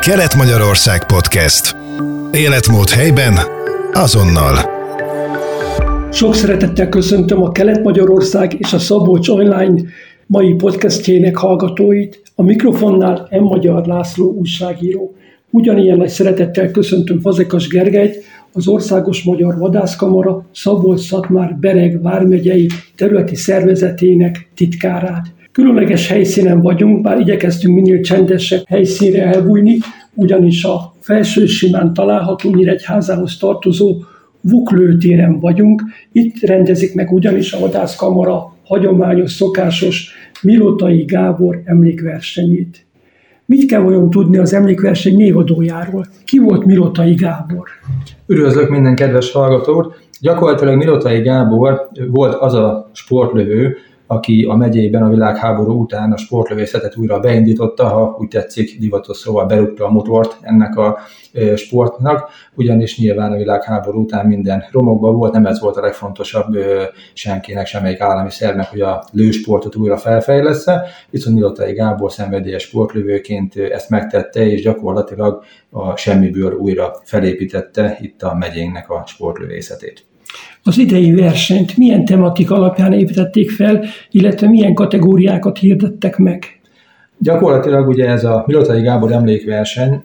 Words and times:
Kelet-Magyarország 0.00 1.06
Podcast. 1.06 1.76
Életmód 2.32 2.88
helyben, 2.88 3.34
azonnal. 3.92 4.56
Sok 6.12 6.34
szeretettel 6.34 6.88
köszöntöm 6.88 7.42
a 7.42 7.52
Kelet-Magyarország 7.52 8.54
és 8.58 8.72
a 8.72 8.78
Szabolcs 8.78 9.28
Online 9.28 9.80
mai 10.26 10.54
podcastjének 10.54 11.36
hallgatóit. 11.36 12.22
A 12.34 12.42
mikrofonnál 12.42 13.28
M. 13.30 13.42
Magyar 13.42 13.86
László 13.86 14.32
újságíró. 14.32 15.14
Ugyanilyen 15.50 15.96
nagy 15.96 16.08
szeretettel 16.08 16.70
köszöntöm 16.70 17.20
Fazekas 17.20 17.68
Gergelyt, 17.68 18.24
az 18.52 18.68
Országos 18.68 19.22
Magyar 19.22 19.58
Vadászkamara 19.58 20.46
Szabolcs-Szatmár 20.52 21.56
Bereg 21.56 22.02
vármegyei 22.02 22.68
területi 22.96 23.34
szervezetének 23.34 24.48
titkárát. 24.54 25.26
Különleges 25.52 26.08
helyszínen 26.08 26.60
vagyunk, 26.60 27.02
bár 27.02 27.20
igyekeztünk 27.20 27.74
minél 27.74 28.00
csendesebb 28.00 28.62
helyszínre 28.66 29.24
elbújni, 29.24 29.78
ugyanis 30.14 30.64
a 30.64 30.94
felső 31.00 31.46
simán 31.46 31.94
található 31.94 32.50
Nyíregyházához 32.50 33.36
tartozó 33.36 33.96
Vuklőtéren 34.40 35.38
vagyunk. 35.38 35.82
Itt 36.12 36.40
rendezik 36.40 36.94
meg 36.94 37.12
ugyanis 37.12 37.52
a 37.52 37.58
vadászkamara 37.58 38.54
hagyományos, 38.64 39.32
szokásos 39.32 40.12
Milotai 40.42 41.04
Gábor 41.04 41.62
emlékversenyét. 41.64 42.86
Mit 43.46 43.66
kell 43.66 43.84
olyan 43.84 44.10
tudni 44.10 44.36
az 44.36 44.54
emlékverseny 44.54 45.16
névadójáról? 45.16 46.06
Ki 46.24 46.38
volt 46.38 46.64
Milotai 46.64 47.14
Gábor? 47.14 47.68
Üdvözlök 48.26 48.70
minden 48.70 48.94
kedves 48.94 49.32
hallgatót! 49.32 49.94
Gyakorlatilag 50.20 50.76
Milotai 50.76 51.20
Gábor 51.20 51.88
volt 52.10 52.34
az 52.34 52.54
a 52.54 52.90
sportlövő, 52.92 53.76
aki 54.10 54.44
a 54.44 54.54
megyében 54.54 55.02
a 55.02 55.08
világháború 55.08 55.80
után 55.80 56.12
a 56.12 56.16
sportlövészetet 56.16 56.96
újra 56.96 57.20
beindította, 57.20 57.88
ha 57.88 58.16
úgy 58.18 58.28
tetszik, 58.28 58.78
divatos 58.78 59.16
szóval 59.16 59.46
berúgta 59.46 59.84
a 59.84 59.90
motort 59.90 60.36
ennek 60.40 60.76
a 60.76 60.98
sportnak, 61.56 62.28
ugyanis 62.54 62.98
nyilván 62.98 63.32
a 63.32 63.36
világháború 63.36 64.00
után 64.00 64.26
minden 64.26 64.64
romokban 64.72 65.16
volt, 65.16 65.32
nem 65.32 65.46
ez 65.46 65.60
volt 65.60 65.76
a 65.76 65.80
legfontosabb 65.80 66.56
senkinek, 67.12 67.66
semmelyik 67.66 68.00
állami 68.00 68.30
szervnek, 68.30 68.66
hogy 68.70 68.80
a 68.80 69.04
lősportot 69.12 69.76
újra 69.76 69.96
felfejlesz 69.96 70.64
viszont 71.10 71.36
Milotai 71.36 71.72
Gábor 71.72 72.12
szenvedélyes 72.12 72.62
sportlövőként 72.62 73.56
ezt 73.56 73.90
megtette, 73.90 74.46
és 74.46 74.62
gyakorlatilag 74.62 75.42
a 75.70 75.96
semmiből 75.96 76.52
újra 76.52 76.96
felépítette 77.02 77.98
itt 78.00 78.22
a 78.22 78.34
megyénknek 78.34 78.90
a 78.90 79.02
sportlövészetét 79.06 80.09
az 80.62 80.78
idei 80.78 81.14
versenyt 81.14 81.76
milyen 81.76 82.04
tematik 82.04 82.50
alapján 82.50 82.92
építették 82.92 83.50
fel, 83.50 83.84
illetve 84.10 84.48
milyen 84.48 84.74
kategóriákat 84.74 85.58
hirdettek 85.58 86.16
meg? 86.16 86.44
Gyakorlatilag 87.22 87.88
ugye 87.88 88.08
ez 88.08 88.24
a 88.24 88.44
Milotai 88.46 88.82
Gábor 88.82 89.12
emlékverseny, 89.12 90.02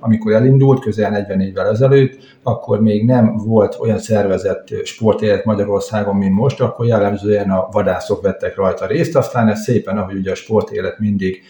amikor 0.00 0.32
elindult, 0.32 0.80
közel 0.80 1.10
40 1.10 1.40
évvel 1.40 1.68
ezelőtt, 1.68 2.18
akkor 2.42 2.80
még 2.80 3.04
nem 3.04 3.36
volt 3.36 3.76
olyan 3.80 3.98
szervezett 3.98 4.68
sportélet 4.84 5.44
Magyarországon, 5.44 6.16
mint 6.16 6.34
most, 6.34 6.60
akkor 6.60 6.86
jellemzően 6.86 7.50
a 7.50 7.68
vadászok 7.72 8.22
vettek 8.22 8.56
rajta 8.56 8.86
részt, 8.86 9.16
aztán 9.16 9.48
ez 9.48 9.62
szépen, 9.62 9.98
ahogy 9.98 10.16
ugye 10.16 10.30
a 10.30 10.34
sportélet 10.34 10.98
mindig 10.98 11.42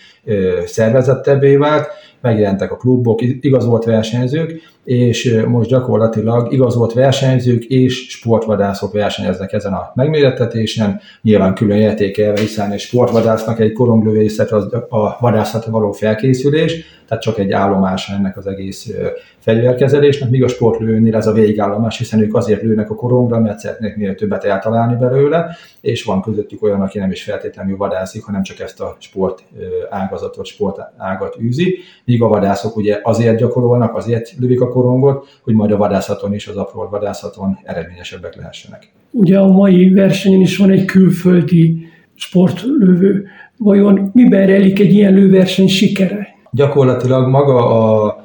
szervezettebbé 0.64 1.56
vált, 1.56 1.88
megjelentek 2.20 2.72
a 2.72 2.76
klubok, 2.76 3.20
igazolt 3.22 3.84
versenyzők, 3.84 4.60
és 4.84 5.42
most 5.48 5.68
gyakorlatilag 5.68 6.52
igazolt 6.52 6.92
versenyzők 6.92 7.64
és 7.64 8.06
sportvadászok 8.08 8.92
versenyeznek 8.92 9.52
ezen 9.52 9.72
a 9.72 9.92
megmérettetésen, 9.94 11.00
nyilván 11.22 11.54
külön 11.54 11.78
értékelve, 11.78 12.40
hiszen 12.40 12.72
egy 12.72 12.80
sportvadásznak 12.80 13.60
egy 13.60 13.72
koronglövészet 13.72 14.50
az 14.50 14.72
a 14.72 15.16
vadászatra 15.20 15.72
való 15.72 15.92
felkészülés, 15.92 16.84
tehát 17.10 17.24
csak 17.24 17.38
egy 17.38 17.52
állomása 17.52 18.12
ennek 18.12 18.36
az 18.36 18.46
egész 18.46 18.90
fegyverkezelésnek, 19.38 20.30
míg 20.30 20.44
a 20.44 20.48
sportlőnél 20.48 21.16
ez 21.16 21.26
a 21.26 21.32
végigállomás, 21.32 21.98
hiszen 21.98 22.20
ők 22.20 22.34
azért 22.34 22.62
lőnek 22.62 22.90
a 22.90 22.94
korongra, 22.94 23.40
mert 23.40 23.58
szeretnék 23.58 23.96
minél 23.96 24.14
többet 24.14 24.44
eltalálni 24.44 24.96
belőle, 24.96 25.56
és 25.80 26.04
van 26.04 26.22
közöttük 26.22 26.62
olyan, 26.62 26.80
aki 26.80 26.98
nem 26.98 27.10
is 27.10 27.22
feltétlenül 27.22 27.76
vadászik, 27.76 28.24
hanem 28.24 28.42
csak 28.42 28.60
ezt 28.60 28.80
a 28.80 28.96
sport 28.98 29.42
ágazatot, 29.90 30.46
sport 30.46 30.78
ágat 30.96 31.36
űzi, 31.40 31.78
míg 32.04 32.22
a 32.22 32.28
vadászok 32.28 32.76
ugye 32.76 33.00
azért 33.02 33.38
gyakorolnak, 33.38 33.96
azért 33.96 34.32
lövik 34.38 34.60
a 34.60 34.68
korongot, 34.70 35.40
hogy 35.42 35.54
majd 35.54 35.70
a 35.70 35.76
vadászaton 35.76 36.34
is, 36.34 36.46
az 36.46 36.56
apró 36.56 36.88
vadászaton 36.90 37.58
eredményesebbek 37.64 38.36
lehessenek. 38.36 38.92
Ugye 39.10 39.38
a 39.38 39.46
mai 39.46 39.88
versenyen 39.88 40.40
is 40.40 40.56
van 40.56 40.70
egy 40.70 40.84
külföldi 40.84 41.86
sportlövő. 42.14 43.26
Vajon 43.56 44.10
miben 44.14 44.46
relik 44.46 44.80
egy 44.80 44.94
ilyen 44.94 45.14
lőverseny 45.14 45.68
sikere? 45.68 46.28
Gyakorlatilag 46.52 47.28
maga 47.28 47.66
a 47.66 48.24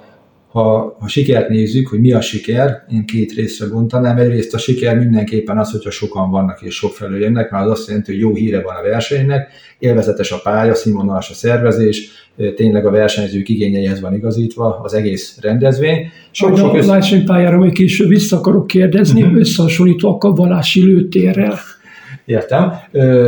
ha, 0.56 0.96
ha 1.00 1.08
sikert 1.08 1.50
nézzük, 1.50 1.88
hogy 1.88 2.00
mi 2.00 2.12
a 2.12 2.22
siker, 2.22 2.86
én 2.92 3.06
két 3.06 3.32
részre 3.32 3.68
bontanám. 3.68 4.18
Egyrészt 4.18 4.54
a 4.54 4.58
siker 4.58 4.98
mindenképpen 4.98 5.58
az, 5.58 5.72
hogyha 5.72 5.92
sokan 5.92 6.32
vannak 6.32 6.62
és 6.62 6.76
sok 6.76 6.94
felől 6.94 7.20
jönnek, 7.20 7.52
mert 7.52 7.66
az 7.66 7.72
azt 7.72 7.88
jelenti, 7.88 8.12
hogy 8.12 8.22
jó 8.22 8.36
híre 8.36 8.62
van 8.62 8.76
a 8.76 8.82
versenynek, 8.82 9.48
élvezetes 9.80 10.32
a 10.32 10.40
pálya, 10.44 10.76
színvonalas 10.76 11.30
a 11.30 11.34
szervezés, 11.34 12.10
tényleg 12.56 12.86
a 12.86 12.92
versenyzők 12.92 13.50
igényeihez 13.50 14.02
van 14.02 14.14
igazítva 14.14 14.80
az 14.84 14.94
egész 14.94 15.38
rendezvény. 15.42 16.12
Sok, 16.32 16.58
sok 16.58 16.76
össze... 16.76 16.90
A 16.90 16.92
versenypályára 16.92 17.58
majd 17.58 17.74
később 17.74 18.08
vissza 18.08 18.38
akarok 18.38 18.68
kérdezni, 18.68 19.22
uh-huh. 19.22 19.40
összehasonlítva 19.40 20.18
a 20.20 20.32
valási 20.32 20.84
lőtérrel. 20.84 21.60
Értem. 22.25 22.72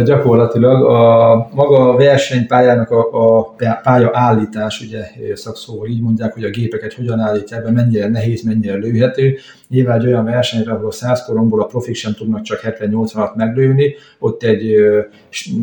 Gyakorlatilag 0.03 0.85
a 0.85 1.50
maga 1.53 1.90
a 1.90 1.97
versenypályának 1.97 2.91
a, 2.91 3.08
a 3.12 3.56
pálya 3.84 4.09
állítás, 4.13 4.81
ugye 4.81 5.00
szakszóval 5.34 5.88
így 5.88 6.02
mondják, 6.02 6.34
hogy 6.34 6.44
a 6.44 6.50
gépeket 6.50 6.94
hogyan 6.94 7.19
állítják 7.19 7.63
be, 7.63 7.72
mennyire 7.72 8.07
nehéz, 8.07 8.44
mennyire 8.44 8.74
lőhető. 8.74 9.36
Nyilván 9.69 10.00
egy 10.00 10.06
olyan 10.06 10.25
versenyre, 10.25 10.72
ahol 10.72 10.91
100 10.91 11.25
koromból 11.25 11.62
a 11.62 11.66
profik 11.66 11.96
sem 11.96 12.13
tudnak 12.13 12.41
csak 12.41 12.59
70-80-at 12.63 13.36
meglőni, 13.36 13.96
ott 14.19 14.44
egy 14.44 14.75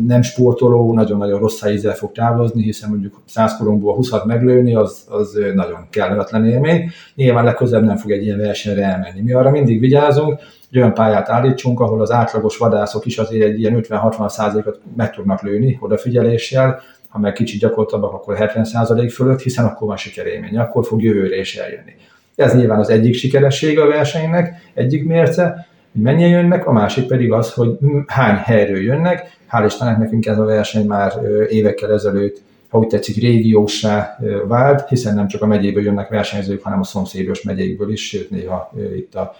nem 0.05 0.21
sportoló 0.21 0.93
nagyon-nagyon 0.93 1.39
rossz 1.39 1.65
ízzel 1.65 1.93
fog 1.93 2.11
távozni, 2.11 2.63
hiszen 2.63 2.89
mondjuk 2.89 3.21
100 3.25 3.57
koromból 3.57 3.97
20-at 4.01 4.25
meglőni, 4.25 4.75
az, 4.75 5.05
az 5.09 5.39
nagyon 5.53 5.87
kellemetlen 5.89 6.45
élmény. 6.45 6.89
Nyilván 7.15 7.43
legközelebb 7.43 7.85
nem 7.85 7.97
fog 7.97 8.11
egy 8.11 8.23
ilyen 8.23 8.37
versenyre 8.37 8.83
elmenni. 8.83 9.21
Mi 9.21 9.33
arra 9.33 9.49
mindig 9.49 9.79
vigyázunk, 9.79 10.39
egy 10.75 10.81
olyan 10.81 10.93
pályát 10.93 11.29
állítsunk, 11.29 11.79
ahol 11.79 12.01
az 12.01 12.11
átlagos 12.11 12.57
vadászok 12.57 13.05
is 13.05 13.17
azért 13.17 13.43
egy 13.43 13.59
ilyen 13.59 13.85
50-60 13.89 14.29
százalékot 14.29 14.79
meg 14.95 15.11
tudnak 15.11 15.41
lőni 15.41 15.77
odafigyeléssel, 15.81 16.81
ha 17.09 17.19
meg 17.19 17.33
kicsit 17.33 17.59
gyakorlatabbak, 17.59 18.13
akkor 18.13 18.35
70 18.35 18.65
százalék 18.65 19.11
fölött, 19.11 19.41
hiszen 19.41 19.65
akkor 19.65 19.87
van 19.87 19.97
sikerélmény, 19.97 20.57
akkor 20.57 20.85
fog 20.85 21.03
jövőre 21.03 21.39
is 21.39 21.55
eljönni. 21.55 21.95
Ez 22.35 22.55
nyilván 22.55 22.79
az 22.79 22.89
egyik 22.89 23.15
sikeressége 23.15 23.81
a 23.81 23.87
versenynek, 23.87 24.71
egyik 24.73 25.05
mérce, 25.05 25.67
hogy 25.91 26.01
mennyien 26.01 26.29
jönnek, 26.29 26.67
a 26.67 26.71
másik 26.71 27.07
pedig 27.07 27.31
az, 27.31 27.53
hogy 27.53 27.77
hány 28.07 28.35
helyről 28.35 28.81
jönnek. 28.81 29.37
Hál' 29.51 29.63
Istennek 29.65 29.97
nekünk 29.97 30.25
ez 30.25 30.39
a 30.39 30.45
verseny 30.45 30.85
már 30.85 31.13
évekkel 31.49 31.91
ezelőtt 31.91 32.41
ha 32.69 32.81
úgy 32.81 32.87
tetszik, 32.87 33.15
régiósá 33.15 34.17
vált, 34.47 34.89
hiszen 34.89 35.15
nem 35.15 35.27
csak 35.27 35.41
a 35.41 35.45
megyéből 35.45 35.83
jönnek 35.83 36.09
versenyzők, 36.09 36.63
hanem 36.63 36.79
a 36.79 36.83
szomszédos 36.83 37.41
megyékből 37.41 37.91
is, 37.91 38.07
sőt 38.07 38.29
néha 38.29 38.71
itt 38.95 39.15
a 39.15 39.35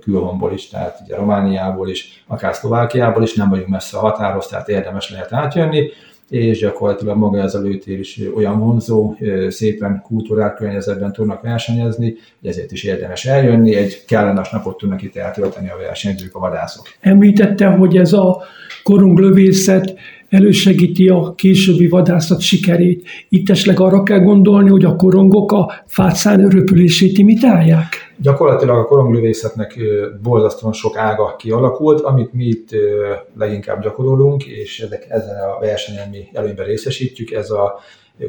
külhomból 0.00 0.52
is, 0.52 0.68
tehát 0.68 0.98
ugye 1.04 1.16
Romániából 1.16 1.88
is, 1.88 2.24
akár 2.26 2.54
Szlovákiából 2.54 3.22
is, 3.22 3.34
nem 3.34 3.48
vagyunk 3.48 3.68
messze 3.68 3.96
a 3.96 4.00
határhoz, 4.00 4.46
tehát 4.46 4.68
érdemes 4.68 5.10
lehet 5.10 5.32
átjönni, 5.32 5.90
és 6.28 6.58
gyakorlatilag 6.58 7.16
maga 7.16 7.38
ez 7.38 7.54
a 7.54 7.60
lőtér 7.60 7.98
is 7.98 8.20
olyan 8.36 8.58
vonzó, 8.58 9.16
szépen 9.48 10.02
kultúrák 10.06 10.54
környezetben 10.54 11.12
tudnak 11.12 11.42
versenyezni, 11.42 12.16
hogy 12.40 12.48
ezért 12.50 12.72
is 12.72 12.84
érdemes 12.84 13.24
eljönni, 13.24 13.74
egy 13.74 14.04
kellemes 14.06 14.50
napot 14.50 14.76
tudnak 14.76 15.02
itt 15.02 15.16
eltölteni 15.16 15.70
a 15.70 15.76
versenyzők, 15.76 16.34
a 16.34 16.38
vadászok. 16.38 16.86
Említette, 17.00 17.66
hogy 17.66 17.96
ez 17.96 18.12
a 18.12 18.42
koronglövészet 18.82 19.94
elősegíti 20.28 21.08
a 21.08 21.32
későbbi 21.34 21.88
vadászat 21.88 22.40
sikerét. 22.40 23.06
Itt 23.28 23.50
esetleg 23.50 23.80
arra 23.80 24.02
kell 24.02 24.20
gondolni, 24.20 24.70
hogy 24.70 24.84
a 24.84 24.96
korongok 24.96 25.52
a 25.52 25.72
fátszán 25.86 26.48
röpülését 26.48 27.18
imitálják? 27.18 27.86
Gyakorlatilag 28.20 28.78
a 28.78 28.84
koronglövészetnek 28.84 29.78
borzasztóan 30.22 30.72
sok 30.72 30.96
ága 30.96 31.36
kialakult, 31.38 32.00
amit 32.00 32.32
mi 32.32 32.44
itt 32.44 32.68
leginkább 33.38 33.82
gyakorolunk, 33.82 34.44
és 34.44 34.80
ezek, 34.80 35.06
ezen 35.08 35.36
a 35.56 35.60
versenyen 35.60 36.08
mi 36.08 36.28
előnyben 36.32 36.66
részesítjük, 36.66 37.30
ez 37.30 37.50
a 37.50 37.78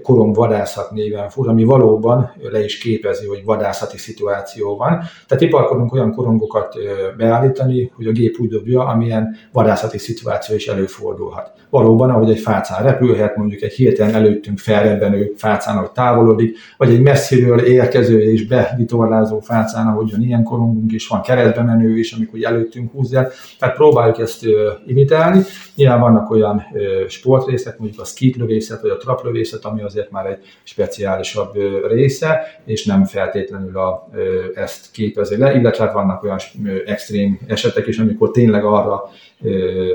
korong 0.03 0.35
vadászat 0.35 0.91
néven 0.91 1.29
fut, 1.29 1.47
ami 1.47 1.63
valóban 1.63 2.31
le 2.51 2.63
is 2.63 2.77
képezi, 2.77 3.27
hogy 3.27 3.41
vadászati 3.45 3.97
szituáció 3.97 4.77
van. 4.77 5.01
Tehát 5.27 5.43
iparkodunk 5.43 5.93
olyan 5.93 6.11
korongokat 6.11 6.75
beállítani, 7.17 7.91
hogy 7.95 8.05
a 8.05 8.11
gép 8.11 8.35
úgy 8.39 8.49
dobja, 8.49 8.85
amilyen 8.85 9.35
vadászati 9.51 9.97
szituáció 9.97 10.55
is 10.55 10.67
előfordulhat. 10.67 11.51
Valóban, 11.69 12.09
ahogy 12.09 12.29
egy 12.29 12.39
fácán 12.39 12.83
repülhet, 12.83 13.35
mondjuk 13.35 13.61
egy 13.61 13.73
hirtelen 13.73 14.15
előttünk 14.15 14.59
felrebbenő 14.59 15.33
fácán, 15.35 15.77
ahogy 15.77 15.91
távolodik, 15.91 16.57
vagy 16.77 16.89
egy 16.89 17.01
messziről 17.01 17.59
érkező 17.59 18.21
és 18.21 18.47
bevitorlázó 18.47 19.39
fácán, 19.39 19.87
ahogyan 19.87 20.21
ilyen 20.21 20.43
korongunk 20.43 20.91
is 20.91 21.07
van, 21.07 21.21
keresztbe 21.21 21.61
menő 21.63 21.97
is, 21.97 22.11
amikor 22.13 22.39
előttünk 22.43 22.91
húzza. 22.91 23.27
Tehát 23.59 23.75
próbáljuk 23.75 24.19
ezt 24.19 24.45
imitálni. 24.87 25.41
Nyilván 25.75 25.99
vannak 25.99 26.29
olyan 26.29 26.63
sportrészek, 27.07 27.79
mondjuk 27.79 28.01
a 28.01 28.05
skitlövészet 28.05 28.81
vagy 28.81 28.91
a 28.91 28.97
traplövészet, 28.97 29.65
ami 29.65 29.78
ami 29.79 29.87
azért 29.87 30.11
már 30.11 30.25
egy 30.25 30.39
speciálisabb 30.63 31.53
része, 31.87 32.61
és 32.65 32.85
nem 32.85 33.05
feltétlenül 33.05 33.77
a, 33.77 34.09
ezt 34.53 34.91
képezi 34.91 35.37
le, 35.37 35.53
illetve 35.53 35.83
hát 35.83 35.93
vannak 35.93 36.23
olyan 36.23 36.39
extrém 36.85 37.39
esetek 37.47 37.87
is, 37.87 37.97
amikor 37.97 38.31
tényleg 38.31 38.63
arra 38.63 39.09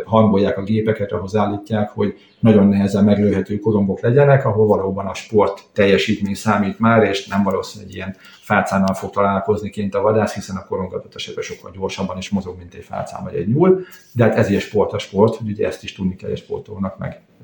hangolják 0.05 0.59
a 0.59 0.63
gépeket, 0.63 1.13
ahhoz 1.13 1.37
állítják, 1.37 1.91
hogy 1.91 2.15
nagyon 2.41 2.67
nehezen 2.67 3.05
meglőhető 3.05 3.59
korongok 3.59 4.01
legyenek, 4.01 4.45
ahol 4.45 4.67
valóban 4.67 5.07
a 5.07 5.15
sport 5.15 5.63
teljesítmény 5.73 6.35
számít 6.35 6.79
már, 6.79 7.03
és 7.03 7.27
nem 7.27 7.43
valószínű, 7.43 7.85
hogy 7.85 7.95
ilyen 7.95 8.17
fácánnal 8.41 8.95
fog 8.95 9.11
találkozni 9.11 9.71
kint 9.71 9.95
a 9.95 10.01
vadász, 10.01 10.35
hiszen 10.35 10.57
a 10.57 10.67
korongatott 10.67 11.15
esetben 11.15 11.45
sokkal 11.45 11.71
gyorsabban 11.79 12.17
is 12.17 12.31
mozog, 12.31 12.57
mint 12.59 12.75
egy 12.75 12.85
fácán 12.85 13.25
vagy 13.25 13.35
egy 13.35 13.49
nyúl, 13.49 13.81
de 14.13 14.25
hát 14.25 14.37
ez 14.37 14.49
ilyen 14.49 14.61
sport 14.61 14.93
a 14.93 14.99
sport, 14.99 15.37
hogy 15.37 15.51
ugye 15.51 15.67
ezt 15.67 15.83
is 15.83 15.93
tudni 15.93 16.17
kell 16.17 16.31
egy 16.31 16.39
sportolónak 16.39 16.99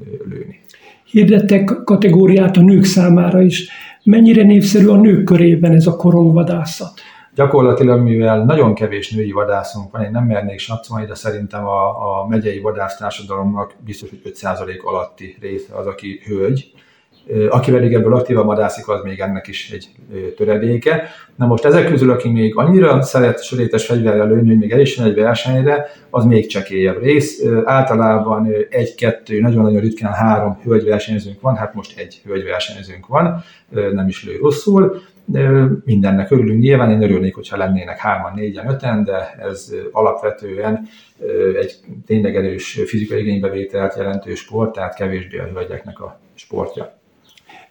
meglőni. 0.04 0.60
Hirdettek 1.04 1.82
kategóriát 1.84 2.56
a 2.56 2.60
nők 2.60 2.84
számára 2.84 3.40
is. 3.42 3.68
Mennyire 4.04 4.42
népszerű 4.42 4.86
a 4.86 4.96
nők 4.96 5.24
körében 5.24 5.72
ez 5.72 5.86
a 5.86 5.96
korongvadászat? 5.96 6.92
Gyakorlatilag, 7.34 8.02
mivel 8.02 8.44
nagyon 8.44 8.74
kevés 8.74 9.10
női 9.10 9.32
vadászunk 9.32 9.92
van, 9.92 10.02
én 10.02 10.10
nem 10.10 10.24
mernék 10.24 10.58
satszolni, 10.58 11.06
de 11.06 11.14
szerintem 11.14 11.66
a, 11.66 11.88
a 11.88 12.26
megyei 12.28 12.60
vadásztársadalomnak 12.60 13.74
biztos, 13.84 14.10
hogy 14.10 14.20
5% 14.24 14.82
alatti 14.82 15.36
része 15.40 15.74
az, 15.76 15.86
aki 15.86 16.20
hölgy, 16.26 16.72
aki 17.48 17.70
pedig 17.70 17.94
ebből 17.94 18.14
aktívan 18.14 18.46
vadászik, 18.46 18.88
az 18.88 19.02
még 19.02 19.20
ennek 19.20 19.48
is 19.48 19.70
egy 19.70 19.88
töredéke. 20.36 21.08
Na 21.36 21.46
most 21.46 21.64
ezek 21.64 21.88
közül, 21.88 22.10
aki 22.10 22.28
még 22.28 22.56
annyira 22.56 23.02
szeret 23.02 23.44
sörétes 23.44 23.86
fegyverrel 23.86 24.26
lőni, 24.26 24.48
hogy 24.48 24.58
még 24.58 24.70
el 24.70 24.80
is 24.80 24.98
egy 24.98 25.14
versenyre, 25.14 25.86
az 26.10 26.24
még 26.24 26.46
csekélyebb 26.46 27.02
rész. 27.02 27.44
Általában 27.64 28.54
egy-kettő, 28.70 29.40
nagyon-nagyon 29.40 29.80
ritkán 29.80 30.12
három 30.12 30.60
hölgyversenyzőnk 30.62 31.40
van, 31.40 31.56
hát 31.56 31.74
most 31.74 31.98
egy 31.98 32.20
hölgyversenyzőnk 32.24 33.06
van, 33.06 33.42
nem 33.92 34.08
is 34.08 34.24
lő 34.24 34.36
rosszul. 34.40 35.00
Mindennek 35.84 36.30
örülünk. 36.30 36.60
Nyilván 36.60 36.90
én 36.90 37.02
örülnék, 37.02 37.34
hogyha 37.34 37.56
lennének 37.56 37.98
hárman, 37.98 38.32
négyen, 38.34 38.68
öten, 38.68 39.04
de 39.04 39.34
ez 39.38 39.74
alapvetően 39.92 40.88
egy 41.60 41.74
tényleg 42.06 42.36
erős 42.36 42.80
fizikai 42.86 43.20
igénybevételt 43.20 43.96
jelentő 43.96 44.34
sport, 44.34 44.72
tehát 44.72 44.94
kevésbé 44.94 45.38
a 45.38 45.48
hölgyeknek 45.54 46.00
a 46.00 46.20
sportja. 46.34 46.98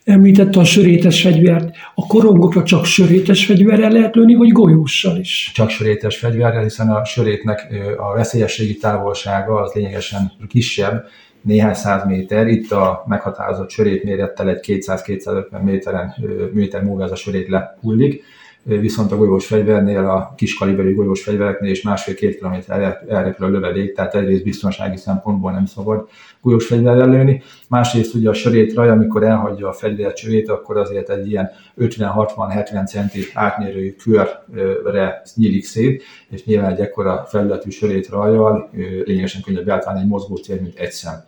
Említette 0.04 0.60
a 0.60 0.63
sörétes 0.63 1.22
fegyvert. 1.22 1.75
A 1.96 2.07
korongokra 2.07 2.63
csak 2.63 2.86
sörétes 2.86 3.46
fegyverrel 3.46 3.92
lehet 3.92 4.16
lőni, 4.16 4.36
vagy 4.36 4.51
golyóssal 4.51 5.18
is? 5.18 5.51
Csak 5.54 5.69
sörétes 5.69 6.18
fegyverrel, 6.18 6.63
hiszen 6.63 6.90
a 6.90 7.06
sörétnek 7.06 7.68
a 7.98 8.13
veszélyességi 8.13 8.78
távolsága 8.78 9.62
az 9.62 9.72
lényegesen 9.74 10.31
kisebb, 10.48 11.06
néhány 11.42 11.74
száz 11.74 12.06
méter. 12.06 12.48
Itt 12.48 12.72
a 12.72 13.04
meghatározott 13.07 13.69
sörét 13.69 14.04
mérettel 14.04 14.50
egy 14.50 14.60
200-250 14.68 15.63
méteren, 15.63 16.16
méter 16.54 16.84
múlva 16.84 17.04
ez 17.04 17.12
a 17.12 17.16
sörét 17.16 17.48
lehullik 17.48 18.24
viszont 18.64 19.12
a 19.12 19.18
golyós 19.18 19.48
fegyvernél, 19.48 20.06
a 20.06 20.34
kis 20.38 20.54
kaliberű 20.54 20.96
golyós 20.96 21.24
fegyvereknél 21.24 21.72
is 21.72 21.82
másfél-két 21.82 22.38
kilométer 22.38 23.04
elrepül 23.10 23.46
a 23.46 23.50
lövedék, 23.50 23.94
tehát 23.94 24.16
egyrészt 24.16 24.44
biztonsági 24.44 24.98
szempontból 24.98 25.52
nem 25.52 25.66
szabad 25.66 26.08
golyós 26.42 26.66
fegyverrel 26.66 27.10
lőni. 27.10 27.42
Másrészt 27.68 28.16
ugye 28.16 28.30
a 28.30 28.34
sörét 28.34 28.74
raj, 28.74 28.90
amikor 28.90 29.24
elhagyja 29.24 29.68
a 29.68 29.74
fegyver 29.74 30.14
csövét, 30.14 30.50
akkor 30.50 30.78
azért 30.78 31.10
egy 31.10 31.30
ilyen 31.30 31.50
50-60-70 31.80 32.88
centi 32.88 33.20
átmérőjű 33.34 33.96
körre 34.04 35.22
nyílik 35.36 35.66
szét, 35.66 36.04
és 36.30 36.46
nyilván 36.46 36.72
egy 36.72 36.80
ekkora 36.80 37.26
felületű 37.30 37.70
sörét 37.70 38.10
rajjal 38.10 38.70
lényegesen 39.04 39.42
könnyebb 39.42 39.70
eltállni 39.70 40.02
egy 40.02 40.08
mozgó 40.08 40.36
cél, 40.36 40.62
mint 40.62 40.80
egy 40.80 40.92
szem 40.92 41.24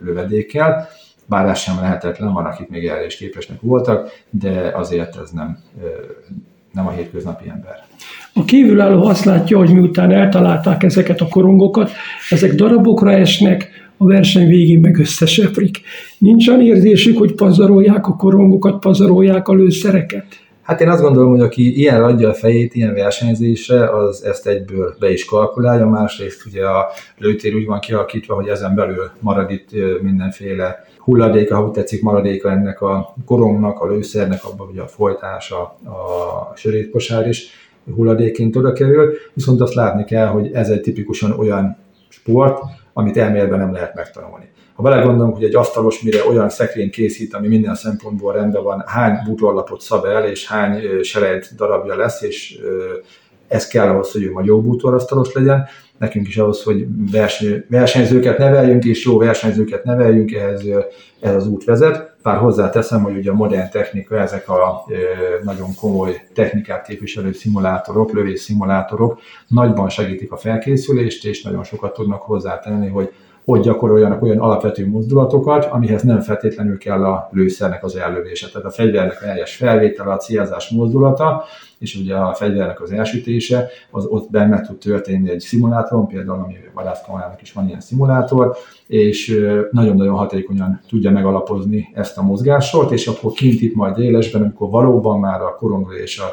lövedékkel 0.00 0.88
bár 1.28 1.48
ez 1.48 1.58
sem 1.58 1.74
lehetetlen, 1.80 2.32
van, 2.32 2.44
akik 2.44 2.68
még 2.68 2.86
erre 2.86 3.04
is 3.04 3.16
képesnek 3.16 3.60
voltak, 3.60 4.10
de 4.30 4.72
azért 4.74 5.16
ez 5.16 5.30
nem, 5.30 5.58
nem 6.72 6.86
a 6.86 6.90
hétköznapi 6.90 7.48
ember. 7.48 7.84
A 8.32 8.44
kívülálló 8.44 9.04
azt 9.04 9.24
látja, 9.24 9.58
hogy 9.58 9.72
miután 9.72 10.12
eltalálták 10.12 10.82
ezeket 10.82 11.20
a 11.20 11.28
korongokat, 11.28 11.90
ezek 12.30 12.54
darabokra 12.54 13.12
esnek, 13.12 13.70
a 13.96 14.06
verseny 14.06 14.48
végén 14.48 14.80
meg 14.80 14.98
összeseprik. 14.98 15.80
Nincs 16.18 16.48
olyan 16.48 16.60
érzésük, 16.60 17.18
hogy 17.18 17.34
pazarolják 17.34 18.06
a 18.06 18.16
korongokat, 18.16 18.80
pazarolják 18.80 19.48
a 19.48 19.54
lőszereket? 19.54 20.26
Hát 20.68 20.80
én 20.80 20.88
azt 20.88 21.02
gondolom, 21.02 21.30
hogy 21.30 21.40
aki 21.40 21.78
ilyen 21.78 22.04
adja 22.04 22.28
a 22.28 22.34
fejét 22.34 22.74
ilyen 22.74 22.94
versenyzésre, 22.94 23.96
az 23.96 24.24
ezt 24.24 24.46
egyből 24.46 24.94
be 24.98 25.10
is 25.12 25.24
kalkulálja, 25.24 25.86
másrészt 25.86 26.46
ugye 26.46 26.66
a 26.66 26.86
lőtér 27.18 27.54
úgy 27.54 27.66
van 27.66 27.80
kialakítva, 27.80 28.34
hogy 28.34 28.48
ezen 28.48 28.74
belül 28.74 29.10
marad 29.20 29.50
itt 29.50 29.68
mindenféle 30.02 30.84
hulladéka, 30.98 31.56
ha 31.56 31.64
úgy 31.64 31.70
tetszik, 31.70 32.02
maradéka 32.02 32.50
ennek 32.50 32.80
a 32.80 33.14
korongnak, 33.24 33.80
a 33.80 33.86
lőszernek, 33.86 34.44
abban 34.44 34.68
ugye 34.68 34.80
a 34.80 34.86
folytás, 34.86 35.50
a, 35.50 35.60
a 35.90 36.52
sörétkosár 36.56 37.28
is 37.28 37.46
hulladéként 37.94 38.56
oda 38.56 38.72
kerül, 38.72 39.12
viszont 39.32 39.60
azt 39.60 39.74
látni 39.74 40.04
kell, 40.04 40.26
hogy 40.26 40.50
ez 40.52 40.68
egy 40.68 40.80
tipikusan 40.80 41.30
olyan 41.30 41.76
sport, 42.08 42.62
amit 42.92 43.16
elméletben 43.16 43.58
nem 43.58 43.72
lehet 43.72 43.94
megtanulni. 43.94 44.50
Ha 44.74 44.82
belegondolunk, 44.82 45.34
hogy 45.34 45.44
egy 45.44 45.54
asztalos 45.54 46.02
mire 46.02 46.24
olyan 46.28 46.48
szekrény 46.48 46.90
készít, 46.90 47.34
ami 47.34 47.48
minden 47.48 47.74
szempontból 47.74 48.32
rendben 48.32 48.62
van, 48.62 48.84
hány 48.86 49.18
bútorlapot 49.24 49.80
szab 49.80 50.04
el, 50.04 50.24
és 50.24 50.46
hány 50.46 51.02
selejt 51.02 51.54
darabja 51.56 51.96
lesz, 51.96 52.22
és 52.22 52.58
ez 53.48 53.66
kell 53.66 53.88
ahhoz, 53.88 54.12
hogy 54.12 54.22
ő 54.22 54.32
majd 54.32 54.46
jó 54.46 54.60
bútorasztalos 54.60 55.32
legyen, 55.32 55.66
nekünk 55.98 56.28
is 56.28 56.36
ahhoz, 56.36 56.62
hogy 56.62 56.86
verseny, 57.10 57.64
versenyzőket 57.68 58.38
neveljünk, 58.38 58.84
és 58.84 59.04
jó 59.04 59.18
versenyzőket 59.18 59.84
neveljünk, 59.84 60.32
ehhez 60.32 60.62
ez 61.20 61.34
az 61.34 61.46
út 61.46 61.64
vezet. 61.64 62.16
Bár 62.28 62.38
hozzáteszem, 62.38 63.02
hogy 63.02 63.16
ugye 63.16 63.30
a 63.30 63.34
modern 63.34 63.70
technika, 63.70 64.18
ezek 64.20 64.48
a 64.48 64.84
nagyon 65.42 65.74
komoly 65.80 66.22
technikát 66.34 66.86
képviselő 66.86 67.32
szimulátorok, 67.32 68.12
lövés 68.12 68.40
szimulátorok 68.40 69.20
nagyban 69.46 69.88
segítik 69.88 70.32
a 70.32 70.36
felkészülést, 70.36 71.24
és 71.24 71.42
nagyon 71.42 71.64
sokat 71.64 71.92
tudnak 71.92 72.22
hozzátenni, 72.22 72.88
hogy 72.88 73.12
hogy 73.48 73.60
gyakoroljanak 73.60 74.22
olyan 74.22 74.38
alapvető 74.38 74.88
mozdulatokat, 74.88 75.64
amihez 75.64 76.02
nem 76.02 76.20
feltétlenül 76.20 76.78
kell 76.78 77.04
a 77.04 77.28
lőszernek 77.32 77.84
az 77.84 77.96
ellövése. 77.96 78.48
Tehát 78.48 78.66
a 78.66 78.70
fegyvernek 78.70 79.22
a 79.22 79.26
helyes 79.26 79.56
felvétele, 79.56 80.12
a 80.12 80.16
célzás 80.16 80.68
mozdulata, 80.68 81.44
és 81.78 81.96
ugye 81.96 82.14
a 82.14 82.34
fegyvernek 82.34 82.80
az 82.80 82.92
elsütése, 82.92 83.68
az 83.90 84.04
ott 84.04 84.30
benne 84.30 84.60
tud 84.60 84.78
történni 84.78 85.30
egy 85.30 85.40
szimulátoron, 85.40 86.06
például 86.06 86.38
ami 86.38 86.54
vadászkamarának 86.74 87.42
is 87.42 87.52
van 87.52 87.66
ilyen 87.68 87.80
szimulátor, 87.80 88.56
és 88.86 89.40
nagyon-nagyon 89.70 90.16
hatékonyan 90.16 90.80
tudja 90.88 91.10
megalapozni 91.10 91.88
ezt 91.94 92.18
a 92.18 92.22
mozgássort, 92.22 92.90
és 92.90 93.06
akkor 93.06 93.32
kint 93.32 93.60
itt 93.60 93.74
majd 93.74 93.98
élesben, 93.98 94.42
amikor 94.42 94.70
valóban 94.70 95.20
már 95.20 95.40
a 95.40 95.56
korongra 95.58 95.94
és 95.94 96.18
a 96.18 96.26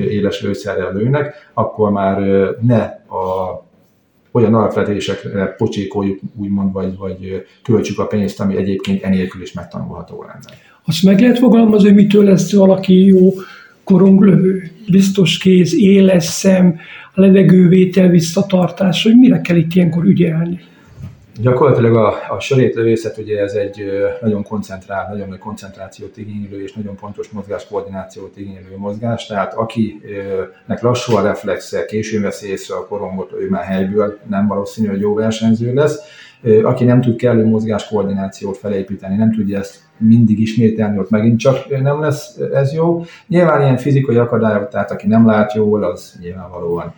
éles 0.00 0.42
lőszerrel 0.42 0.92
lőnek, 0.92 1.50
akkor 1.54 1.90
már 1.90 2.18
ne 2.60 2.82
a 3.18 3.62
olyan 4.34 4.54
alapvetésekre 4.54 5.46
pocsékoljuk, 5.46 6.18
úgymond, 6.36 6.72
vagy, 6.72 6.96
vagy 6.96 7.46
költsük 7.62 7.98
a 7.98 8.06
pénzt, 8.06 8.40
ami 8.40 8.56
egyébként 8.56 9.02
enélkül 9.02 9.42
is 9.42 9.52
megtanulható 9.52 10.22
lenne. 10.22 10.58
Azt 10.84 11.02
meg 11.02 11.20
lehet 11.20 11.38
fogalmazni, 11.38 11.88
hogy 11.88 11.96
mitől 11.96 12.24
lesz 12.24 12.54
valaki 12.54 13.04
jó 13.04 13.32
koronglövő? 13.84 14.70
Biztos 14.90 15.38
kéz, 15.38 15.74
éles 15.74 16.24
szem, 16.24 16.76
levegővétel 17.14 18.08
visszatartás, 18.08 19.02
hogy 19.02 19.16
mire 19.16 19.40
kell 19.40 19.56
itt 19.56 19.74
ilyenkor 19.74 20.04
ügyelni? 20.04 20.60
Gyakorlatilag 21.40 21.96
a, 21.96 22.14
a 22.28 22.40
sörétlövészet 22.40 23.18
ugye 23.18 23.40
ez 23.40 23.52
egy 23.52 23.82
nagyon 24.20 24.42
koncentrált, 24.42 25.08
nagyon 25.08 25.28
nagy 25.28 25.38
koncentrációt 25.38 26.16
igénylő 26.16 26.62
és 26.62 26.72
nagyon 26.72 26.96
pontos 26.96 27.28
mozgáskoordinációt 27.28 28.36
igénylő 28.36 28.76
mozgás, 28.76 29.26
tehát 29.26 29.54
akinek 29.54 30.80
lassú 30.80 31.16
a 31.16 31.22
reflexe, 31.22 31.84
későn 31.84 32.22
veszi 32.22 32.50
észre 32.50 32.74
a 32.74 32.86
korongot, 32.86 33.32
ő 33.32 33.48
már 33.48 33.64
helyből 33.64 34.18
nem 34.28 34.46
valószínű, 34.46 34.88
hogy 34.88 35.00
jó 35.00 35.14
versenyző 35.14 35.74
lesz. 35.74 35.98
Aki 36.62 36.84
nem 36.84 37.00
tud 37.00 37.16
kellő 37.16 37.44
mozgáskoordinációt 37.44 38.56
felépíteni, 38.56 39.16
nem 39.16 39.32
tudja 39.32 39.58
ezt 39.58 39.80
mindig 39.96 40.40
ismételni, 40.40 40.98
ott 40.98 41.10
megint 41.10 41.38
csak 41.38 41.80
nem 41.80 42.00
lesz 42.00 42.36
ez 42.52 42.72
jó. 42.72 43.04
Nyilván 43.26 43.62
ilyen 43.62 43.76
fizikai 43.76 44.16
akadályok, 44.16 44.68
tehát 44.68 44.90
aki 44.90 45.06
nem 45.06 45.26
lát 45.26 45.54
jól, 45.54 45.84
az 45.84 46.18
nyilvánvalóan 46.20 46.94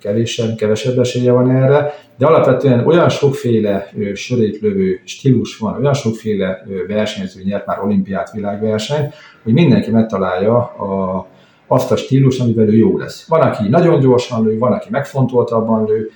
kevésebb, 0.00 0.56
kevesebb 0.56 0.98
esélye 0.98 1.32
van 1.32 1.50
erre, 1.50 1.94
de 2.18 2.26
alapvetően 2.26 2.86
olyan 2.86 3.08
sokféle 3.08 3.90
sörétlövő 4.14 5.00
stílus 5.04 5.58
van, 5.58 5.78
olyan 5.80 5.94
sokféle 5.94 6.66
versenyző 6.86 7.42
nyert 7.42 7.66
már 7.66 7.84
olimpiát, 7.84 8.32
világverseny, 8.32 9.12
hogy 9.42 9.52
mindenki 9.52 9.90
megtalálja 9.90 10.56
a, 10.56 11.26
azt 11.66 11.92
a 11.92 11.96
stílus, 11.96 12.38
amivel 12.38 12.68
ő 12.68 12.76
jó 12.76 12.98
lesz. 12.98 13.28
Van, 13.28 13.40
aki 13.40 13.68
nagyon 13.68 14.00
gyorsan 14.00 14.44
lő, 14.44 14.58
van, 14.58 14.72
aki 14.72 14.88
megfontoltabban 14.90 15.84
lő, 15.84 16.10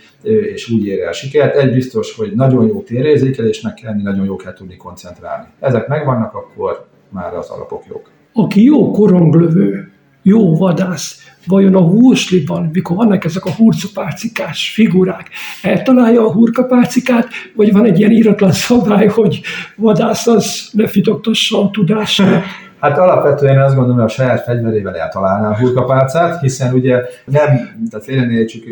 és 0.53 0.71
úgy 0.71 0.87
ér 0.87 1.03
el 1.03 1.13
sikert. 1.13 1.57
Egy 1.57 1.73
biztos, 1.73 2.17
hogy 2.17 2.33
nagyon 2.35 2.67
jó 2.67 2.83
térérzékelésnek 2.83 3.75
kell 3.75 3.91
lenni, 3.91 4.03
nagyon 4.03 4.25
jó 4.25 4.37
kell 4.37 4.53
tudni 4.53 4.77
koncentrálni. 4.77 5.47
Ezek 5.61 5.89
megvannak, 5.89 6.35
akkor 6.35 6.87
már 7.09 7.35
az 7.35 7.49
alapok 7.49 7.83
jók. 7.89 8.11
Aki 8.33 8.65
jó 8.65 8.91
koronglövő, 8.91 9.93
jó 10.23 10.57
vadász 10.57 11.21
vajon 11.47 11.75
a 11.75 11.81
húsliban, 11.81 12.71
mikor 12.73 12.97
vannak 12.97 13.25
ezek 13.25 13.45
a 13.45 13.51
hurcapárcikás 13.51 14.71
figurák, 14.75 15.29
eltalálja 15.63 16.27
a 16.27 16.33
hurkapárcikát, 16.33 17.29
vagy 17.57 17.73
van 17.73 17.85
egy 17.85 17.99
ilyen 17.99 18.11
íratlan 18.11 18.53
szabály, 18.53 19.07
hogy 19.07 19.41
vadász 19.77 20.27
az 20.27 20.69
ne 20.73 20.87
fitoktassa 20.87 21.63
a 21.63 21.71
tudását? 21.71 22.43
Hát 22.81 22.99
alapvetően 22.99 23.61
azt 23.61 23.75
gondolom, 23.75 23.99
hogy 23.99 24.11
a 24.11 24.13
saját 24.15 24.43
fegyverével 24.43 24.97
eltalálná 24.97 25.51
a 25.51 25.57
hurkapálcát, 25.57 26.41
hiszen 26.41 26.75
ugye 26.75 27.03
nem, 27.25 27.47
tehát 27.91 28.05
félrenéztsük, 28.05 28.65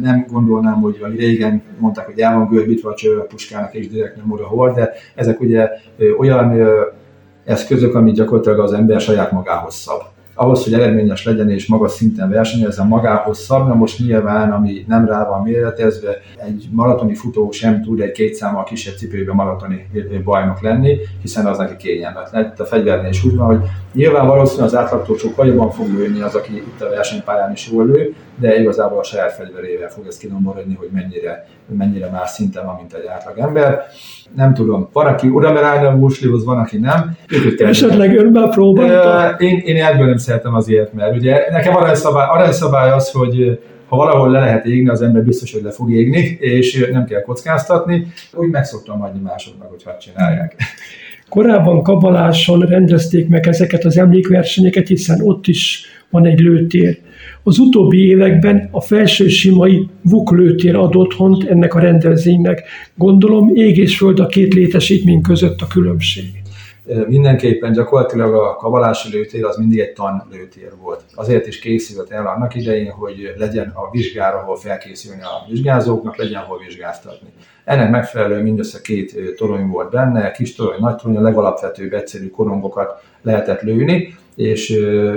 nem 0.00 0.26
gondolnám, 0.30 0.80
hogy, 0.80 0.98
hogy 1.02 1.16
régen 1.16 1.62
mondták, 1.78 2.06
hogy 2.06 2.18
el 2.18 2.34
van 2.34 2.48
görbítve 2.48 2.90
a 2.90 2.94
cső 2.94 3.18
a 3.18 3.22
puskának 3.22 3.74
és 3.74 3.88
direkt 3.88 4.16
nem 4.16 4.32
oda 4.32 4.46
hol, 4.46 4.72
de 4.72 4.92
ezek 5.14 5.40
ugye 5.40 5.68
olyan 6.18 6.68
eszközök, 7.44 7.94
amit 7.94 8.14
gyakorlatilag 8.14 8.58
az 8.58 8.72
ember 8.72 9.00
saját 9.00 9.32
magához 9.32 9.74
szab 9.74 10.00
ahhoz, 10.40 10.64
hogy 10.64 10.72
eredményes 10.72 11.24
legyen 11.24 11.50
és 11.50 11.66
magas 11.66 11.92
szinten 11.92 12.30
versenyezzen, 12.30 12.86
magához 12.86 13.38
szabna. 13.38 13.74
Most 13.74 13.98
nyilván, 13.98 14.52
ami 14.52 14.84
nem 14.88 15.06
rá 15.06 15.28
van 15.28 15.42
méretezve, 15.42 16.16
egy 16.36 16.68
maratoni 16.72 17.14
futó 17.14 17.50
sem 17.50 17.82
tud 17.82 18.00
egy 18.00 18.12
két 18.12 18.34
számmal 18.34 18.64
kisebb 18.64 18.94
cipőben 18.94 19.34
maratoni 19.34 19.86
bajnok 20.24 20.60
lenni, 20.60 20.96
hiszen 21.22 21.46
az 21.46 21.58
neki 21.58 21.76
kényelmetlen. 21.76 22.52
A 22.58 22.64
fegyvernél 22.64 23.10
is 23.10 23.24
úgy 23.24 23.36
van, 23.36 23.46
hogy 23.46 23.60
nyilván 23.92 24.26
valószínűleg 24.26 24.66
az 24.66 24.76
átlagtól 24.76 25.18
sokkal 25.18 25.46
jobban 25.46 25.70
fog 25.70 25.86
lőni 25.88 26.20
az, 26.20 26.34
aki 26.34 26.56
itt 26.56 26.80
a 26.80 26.88
versenypályán 26.88 27.52
is 27.52 27.70
jól 27.72 27.86
lő, 27.86 28.14
de 28.40 28.60
igazából 28.60 28.98
a 28.98 29.02
saját 29.02 29.32
fegyverével 29.32 29.88
fog 29.88 30.06
ez 30.06 30.16
kidomborodni, 30.16 30.74
hogy 30.74 30.88
mennyire, 30.92 31.46
mennyire 31.66 32.10
más 32.10 32.30
szinten 32.30 32.66
van, 32.66 32.76
mint 32.76 32.92
egy 32.92 33.06
átlag 33.06 33.38
ember. 33.38 33.82
Nem 34.36 34.54
tudom, 34.54 34.88
van, 34.92 35.06
aki 35.06 35.30
oda 35.32 35.52
mer 35.52 35.62
állni 35.62 35.86
a 35.86 35.90
múslihoz, 35.90 36.44
van, 36.44 36.58
aki 36.58 36.78
nem. 36.78 37.16
Esetleg 37.58 38.16
önben 38.16 38.50
próbálta? 38.50 39.36
Én, 39.38 39.58
én 39.64 39.84
ebből 39.84 40.06
nem 40.06 40.16
szeretem 40.16 40.54
azért, 40.54 40.92
mert 40.92 41.16
ugye 41.16 41.50
nekem 41.50 41.76
aranyszabály, 41.76 42.26
aranyszabály 42.28 42.90
az, 42.90 43.10
hogy 43.10 43.60
ha 43.88 43.96
valahol 43.96 44.30
le 44.30 44.38
lehet 44.38 44.66
égni, 44.66 44.88
az 44.88 45.02
ember 45.02 45.22
biztos, 45.22 45.52
hogy 45.52 45.62
le 45.62 45.70
fog 45.70 45.90
égni, 45.92 46.36
és 46.40 46.88
nem 46.92 47.04
kell 47.04 47.20
kockáztatni. 47.20 48.06
Úgy 48.32 48.50
meg 48.50 48.64
szoktam 48.64 49.02
adni 49.02 49.20
másoknak, 49.20 49.68
hogy 49.68 49.82
hadd 49.82 49.98
csinálják. 49.98 50.56
Korábban 51.28 51.82
Kabaláson 51.82 52.60
rendezték 52.60 53.28
meg 53.28 53.46
ezeket 53.46 53.84
az 53.84 53.98
emlékversenyeket, 53.98 54.88
hiszen 54.88 55.20
ott 55.22 55.46
is 55.46 55.86
van 56.10 56.26
egy 56.26 56.40
lőtér. 56.40 56.98
Az 57.42 57.58
utóbbi 57.58 58.06
években 58.06 58.68
a 58.70 58.80
felső 58.80 59.28
simai 59.28 59.88
VUK 60.02 60.30
lőtér 60.30 60.76
ad 60.76 60.96
otthont 60.96 61.44
ennek 61.44 61.74
a 61.74 61.78
rendezvénynek. 61.78 62.62
Gondolom 62.94 63.50
ég 63.54 63.78
és 63.78 63.96
föld 63.96 64.20
a 64.20 64.26
két 64.26 64.54
létesítmény 64.54 65.20
között 65.20 65.60
a 65.60 65.66
különbség 65.66 66.40
mindenképpen 67.06 67.72
gyakorlatilag 67.72 68.34
a 68.34 68.56
kavalási 68.56 69.10
lőtér 69.12 69.44
az 69.44 69.56
mindig 69.56 69.78
egy 69.78 69.92
tan 69.92 70.26
lőtér 70.32 70.72
volt. 70.82 71.04
Azért 71.14 71.46
is 71.46 71.58
készült 71.58 72.10
el 72.10 72.26
annak 72.26 72.54
idején, 72.54 72.90
hogy 72.90 73.34
legyen 73.36 73.72
a 73.74 73.90
vizsgára, 73.90 74.38
ahol 74.38 74.56
felkészülni 74.56 75.22
a 75.22 75.46
vizsgázóknak, 75.48 76.16
legyen 76.16 76.42
hol 76.42 76.58
vizsgáztatni. 76.66 77.28
Ennek 77.64 77.90
megfelelően 77.90 78.42
mindössze 78.42 78.80
két 78.80 79.34
torony 79.36 79.66
volt 79.66 79.90
benne, 79.90 80.30
kis 80.30 80.54
torony, 80.54 80.80
nagy 80.80 80.96
torony, 80.96 81.16
a 81.16 81.20
legalapvetőbb 81.20 81.92
egyszerű 81.92 82.28
korongokat 82.28 83.02
lehetett 83.22 83.62
lőni, 83.62 84.14
és 84.34 84.70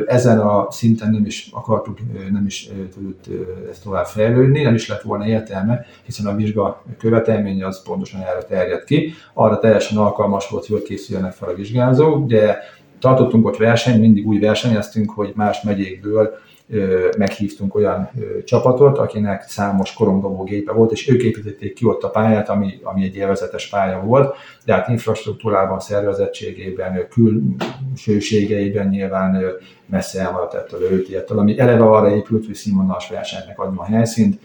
ezen 0.05 0.39
a 0.39 0.67
szinten 0.71 1.09
nem 1.11 1.25
is 1.25 1.49
akartuk, 1.51 1.97
nem 2.31 2.45
is 2.45 2.69
tudott 2.93 3.25
ezt 3.69 3.83
tovább 3.83 4.05
fejlődni, 4.05 4.61
nem 4.61 4.73
is 4.73 4.87
lett 4.87 5.01
volna 5.01 5.27
értelme, 5.27 5.85
hiszen 6.03 6.25
a 6.25 6.35
vizsga 6.35 6.83
követelménye 6.97 7.65
az 7.65 7.83
pontosan 7.83 8.21
erre 8.21 8.43
terjed 8.43 8.83
ki. 8.83 9.13
Arra 9.33 9.59
teljesen 9.59 9.97
alkalmas 9.97 10.49
volt, 10.49 10.65
hogy 10.65 10.83
készüljenek 10.83 11.31
fel 11.31 11.49
a 11.49 11.55
vizsgázók, 11.55 12.27
de 12.27 12.57
tartottunk 12.99 13.45
ott 13.45 13.57
versenyt, 13.57 13.99
mindig 13.99 14.27
úgy 14.27 14.39
versenyeztünk, 14.39 15.11
hogy 15.11 15.31
más 15.35 15.61
megyékből 15.61 16.33
meghívtunk 17.17 17.75
olyan 17.75 18.09
csapatot, 18.43 18.97
akinek 18.97 19.41
számos 19.41 19.93
korongdobó 19.93 20.43
gépe 20.43 20.71
volt, 20.71 20.91
és 20.91 21.09
ők 21.09 21.23
építették 21.23 21.73
ki 21.73 21.85
ott 21.85 22.03
a 22.03 22.09
pályát, 22.09 22.49
ami, 22.49 22.79
ami 22.83 23.03
egy 23.03 23.15
élvezetes 23.15 23.69
pálya 23.69 24.01
volt, 24.01 24.35
de 24.65 24.73
hát 24.73 24.87
infrastruktúrában, 24.87 25.79
szervezettségében, 25.79 27.07
külsőségeiben 27.09 28.87
nyilván 28.87 29.43
messze 29.85 30.21
elmaradt 30.21 30.53
ettől 30.53 30.85
a 30.85 30.89
lőtértől, 30.89 31.39
ami 31.39 31.59
eleve 31.59 31.83
arra 31.83 32.15
épült, 32.15 32.45
hogy 32.45 32.55
színvonalas 32.55 33.09
versenynek 33.09 33.59
adjon 33.59 33.77
a 33.77 33.85
helyszínt, 33.85 34.39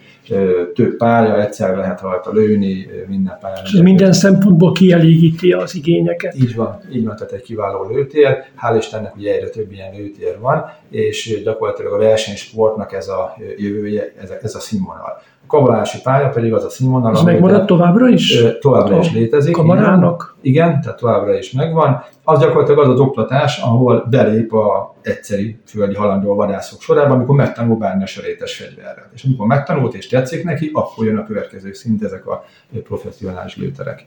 több 0.73 0.97
pálya, 0.97 1.41
egyszer 1.41 1.75
lehet 1.75 2.01
rajta 2.01 2.31
lőni, 2.31 2.87
minden 3.07 3.37
pályán. 3.41 3.59
És 3.63 3.71
minden 3.71 4.13
szempontból 4.13 4.71
kielégíti 4.71 5.51
az 5.51 5.75
igényeket. 5.75 6.35
Így 6.35 6.55
van, 6.55 6.79
így 6.93 7.05
van, 7.05 7.15
tehát 7.15 7.31
egy 7.31 7.41
kiváló 7.41 7.89
lőtér. 7.89 8.37
Hál' 8.61 8.75
Istennek 8.77 9.15
ugye 9.15 9.33
egyre 9.33 9.49
több 9.49 9.71
ilyen 9.71 9.95
lőtér 9.95 10.39
van, 10.39 10.71
és 10.89 11.41
gyakorlatilag 11.43 11.93
a 11.93 11.97
versenysportnak 12.09 12.93
ez 12.93 13.07
a 13.07 13.35
jövője, 13.57 14.13
ez 14.21 14.29
a, 14.29 14.35
ez 14.41 14.55
a 14.55 14.59
színvonal 14.59 15.21
kavalási 15.49 16.01
pálya 16.03 16.29
pedig 16.29 16.53
az 16.53 16.63
a 16.63 16.69
színvonal. 16.69 17.13
Ez 17.15 17.21
megmaradt 17.21 17.65
továbbra 17.65 18.07
is? 18.07 18.43
Továbbra 18.59 18.99
is 18.99 19.13
létezik. 19.13 19.53
Kamarának? 19.53 20.35
Igen, 20.41 20.67
igen, 20.67 20.81
tehát 20.81 20.97
továbbra 20.97 21.37
is 21.37 21.51
megvan. 21.51 22.03
Az 22.23 22.39
gyakorlatilag 22.39 22.79
az 22.79 22.89
az 22.89 22.99
oktatás, 22.99 23.59
ahol 23.59 24.07
belép 24.09 24.53
a 24.53 24.95
egyszeri 25.01 25.59
földi 25.65 25.95
halandó 25.95 26.35
vadászok 26.35 26.81
sorába, 26.81 27.13
amikor 27.13 27.35
megtanul 27.35 27.77
bármi 27.77 28.03
a 28.03 28.05
sörétes 28.05 28.55
fegyverrel. 28.55 29.09
És 29.13 29.23
amikor 29.23 29.47
megtanult 29.47 29.93
és 29.93 30.07
tetszik 30.07 30.43
neki, 30.43 30.69
akkor 30.73 31.05
jön 31.05 31.17
a 31.17 31.25
következő 31.25 31.73
szint 31.73 32.03
ezek 32.03 32.27
a 32.27 32.45
professzionális 32.83 33.57
lőterek. 33.57 34.05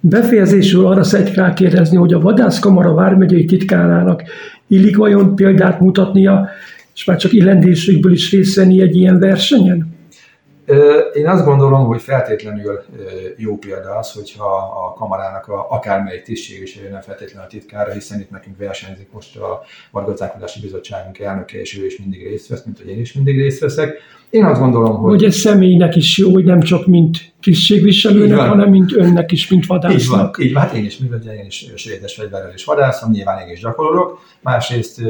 Befejezésül 0.00 0.86
arra 0.86 1.02
szeretnék 1.02 1.36
rákérdezni, 1.36 1.96
hogy 1.96 2.12
a 2.12 2.20
vadászkamara 2.20 2.94
vármegyei 2.94 3.44
titkárának 3.44 4.22
illik 4.66 4.96
vajon 4.96 5.34
példát 5.34 5.80
mutatnia, 5.80 6.48
és 6.98 7.04
már 7.04 7.16
csak 7.16 7.32
illendésükből 7.32 8.12
is 8.12 8.30
részt 8.30 8.56
venni 8.56 8.80
egy 8.82 8.96
ilyen 8.96 9.18
versenyen? 9.18 9.96
Én 11.14 11.28
azt 11.28 11.44
gondolom, 11.44 11.86
hogy 11.86 12.02
feltétlenül 12.02 12.80
jó 13.36 13.56
példa 13.56 13.96
az, 13.96 14.12
hogyha 14.12 14.56
a 14.86 14.92
kamarának 14.92 15.48
a, 15.48 15.70
akármelyik 15.70 16.22
tisztségviselő 16.22 16.88
nem 16.88 17.00
feltétlenül 17.00 17.44
a 17.44 17.50
titkára, 17.50 17.92
hiszen 17.92 18.20
itt 18.20 18.30
nekünk 18.30 18.58
versenyzik 18.58 19.12
most 19.12 19.36
a 19.36 19.62
Vargazdálkodási 19.90 20.60
Bizottságunk 20.60 21.18
elnöke, 21.18 21.60
és 21.60 21.78
ő 21.78 21.86
is 21.86 21.98
mindig 21.98 22.26
részt 22.26 22.48
vesz, 22.48 22.64
mint 22.64 22.78
hogy 22.78 22.88
én 22.88 23.00
is 23.00 23.12
mindig 23.12 23.36
részt 23.36 23.60
veszek. 23.60 23.98
Én 24.30 24.44
azt 24.44 24.60
gondolom, 24.60 24.96
hogy... 24.96 25.10
Hogy 25.10 25.24
ez 25.24 25.36
személynek 25.36 25.96
is 25.96 26.18
jó, 26.18 26.32
hogy 26.32 26.44
nem 26.44 26.60
csak 26.60 26.86
mint 26.86 27.32
tisztségviselőnek, 27.42 28.38
hanem 28.38 28.70
mint 28.70 28.96
önnek 28.96 29.32
is, 29.32 29.48
mint 29.48 29.66
vadásznak. 29.66 30.00
Így 30.00 30.08
van, 30.08 30.46
így 30.46 30.52
van. 30.52 30.62
Hát 30.62 30.72
én 30.72 30.84
is, 30.84 30.98
mivel 30.98 31.18
én 31.18 31.46
is 31.46 31.72
svédes 31.74 32.14
fegyverrel 32.14 32.52
is 32.54 32.64
vadászom, 32.64 33.10
nyilván 33.10 33.46
én 33.46 33.52
is 33.52 33.60
gyakorolok. 33.60 34.18
Másrészt 34.42 35.00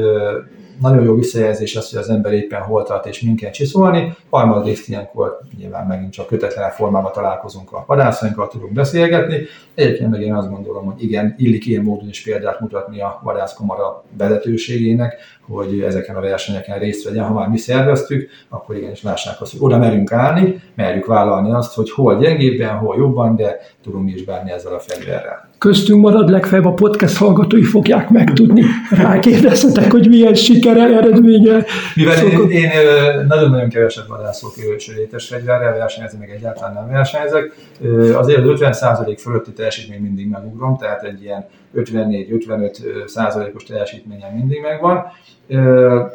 nagyon 0.81 1.03
jó 1.03 1.15
visszajelzés 1.15 1.75
az, 1.75 1.89
hogy 1.89 1.99
az 1.99 2.09
ember 2.09 2.33
éppen 2.33 2.61
hol 2.61 2.83
tart 2.83 3.05
és 3.05 3.21
minket 3.21 3.53
csiszolni. 3.53 4.15
Harmadrészt 4.29 4.89
ilyenkor 4.89 5.39
nyilván 5.57 5.87
megint 5.87 6.11
csak 6.11 6.27
kötetlen 6.27 6.71
formában 6.71 7.11
találkozunk 7.11 7.71
a 7.71 7.83
vadászainkkal, 7.87 8.47
tudunk 8.47 8.73
beszélgetni. 8.73 9.37
Egyébként 9.75 10.09
meg 10.09 10.21
én 10.21 10.33
azt 10.33 10.49
gondolom, 10.49 10.85
hogy 10.85 11.03
igen, 11.03 11.35
illik 11.37 11.65
ilyen 11.65 11.83
módon 11.83 12.09
is 12.09 12.23
példát 12.23 12.59
mutatni 12.59 13.01
a 13.01 13.19
vadászkamara 13.23 14.03
vezetőségének, 14.17 15.15
hogy 15.47 15.81
ezeken 15.81 16.15
a 16.15 16.21
versenyeken 16.21 16.79
részt 16.79 17.03
vegyen. 17.03 17.23
Ha 17.23 17.33
már 17.33 17.47
mi 17.47 17.57
szerveztük, 17.57 18.29
akkor 18.49 18.75
igenis 18.75 19.01
azt, 19.11 19.51
hogy 19.51 19.59
oda 19.59 19.77
merünk 19.77 20.11
állni, 20.11 20.61
merjük 20.75 21.05
vállalni 21.05 21.51
azt, 21.51 21.73
hogy 21.73 21.91
hol 21.91 22.17
gyengébben, 22.17 22.77
hol 22.77 22.97
jobban, 22.97 23.35
de 23.35 23.59
tudunk 23.83 24.05
mi 24.05 24.11
is 24.11 24.23
bánni 24.23 24.51
ezzel 24.51 24.73
a 24.73 24.79
fegyverrel 24.79 25.48
köztünk 25.59 26.01
marad, 26.01 26.29
legfeljebb 26.29 26.67
a 26.67 26.73
podcast 26.73 27.17
hallgatói 27.17 27.63
fogják 27.63 28.09
megtudni. 28.09 28.63
Rákérdeztetek, 28.89 29.91
hogy 29.91 30.07
milyen 30.09 30.33
sikere, 30.33 30.97
eredménye. 30.97 31.63
Mivel 31.95 32.15
szokott... 32.15 32.49
én, 32.49 32.63
én 32.63 32.69
nagyon-nagyon 33.27 33.69
keveset 33.69 34.07
vadászok 34.07 34.53
sörétes 34.77 35.27
fegyverrel, 35.27 35.77
versenyezni 35.77 36.17
meg 36.19 36.29
egyáltalán 36.29 36.73
nem 36.73 36.87
versenyezek. 36.87 37.55
Azért 38.13 38.45
az 38.45 38.59
50% 38.61 39.17
fölötti 39.19 39.51
teljesítmény 39.51 40.01
mindig 40.01 40.29
megugrom, 40.29 40.77
tehát 40.77 41.03
egy 41.03 41.23
ilyen 41.23 41.45
54-55 41.75 43.07
százalékos 43.07 43.63
teljesítményem 43.63 44.33
mindig 44.35 44.61
megvan. 44.61 45.03